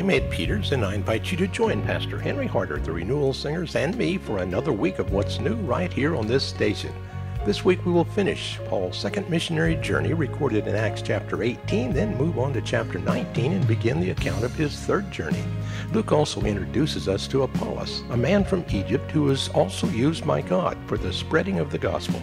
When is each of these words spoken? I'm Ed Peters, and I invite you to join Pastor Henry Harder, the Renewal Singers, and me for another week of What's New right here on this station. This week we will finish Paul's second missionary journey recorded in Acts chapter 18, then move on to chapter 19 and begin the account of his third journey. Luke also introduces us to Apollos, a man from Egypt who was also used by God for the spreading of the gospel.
I'm 0.00 0.08
Ed 0.08 0.30
Peters, 0.30 0.72
and 0.72 0.82
I 0.82 0.94
invite 0.94 1.30
you 1.30 1.36
to 1.36 1.46
join 1.46 1.82
Pastor 1.82 2.18
Henry 2.18 2.46
Harder, 2.46 2.78
the 2.78 2.90
Renewal 2.90 3.34
Singers, 3.34 3.76
and 3.76 3.94
me 3.98 4.16
for 4.16 4.38
another 4.38 4.72
week 4.72 4.98
of 4.98 5.12
What's 5.12 5.38
New 5.38 5.56
right 5.56 5.92
here 5.92 6.16
on 6.16 6.26
this 6.26 6.42
station. 6.42 6.90
This 7.44 7.66
week 7.66 7.84
we 7.84 7.92
will 7.92 8.06
finish 8.06 8.58
Paul's 8.64 8.96
second 8.96 9.28
missionary 9.28 9.76
journey 9.76 10.14
recorded 10.14 10.66
in 10.66 10.74
Acts 10.74 11.02
chapter 11.02 11.42
18, 11.42 11.92
then 11.92 12.16
move 12.16 12.38
on 12.38 12.54
to 12.54 12.62
chapter 12.62 12.98
19 12.98 13.52
and 13.52 13.68
begin 13.68 14.00
the 14.00 14.12
account 14.12 14.42
of 14.42 14.54
his 14.54 14.74
third 14.74 15.10
journey. 15.10 15.44
Luke 15.92 16.12
also 16.12 16.40
introduces 16.40 17.06
us 17.06 17.28
to 17.28 17.42
Apollos, 17.42 18.02
a 18.08 18.16
man 18.16 18.42
from 18.42 18.64
Egypt 18.70 19.10
who 19.10 19.24
was 19.24 19.50
also 19.50 19.86
used 19.88 20.26
by 20.26 20.40
God 20.40 20.78
for 20.86 20.96
the 20.96 21.12
spreading 21.12 21.58
of 21.58 21.70
the 21.70 21.78
gospel. 21.78 22.22